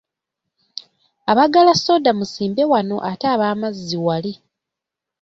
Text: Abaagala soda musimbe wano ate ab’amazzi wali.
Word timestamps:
Abaagala 1.31 1.71
soda 1.83 2.09
musimbe 2.19 2.63
wano 2.71 2.95
ate 3.09 3.25
ab’amazzi 3.33 3.97
wali. 4.05 4.33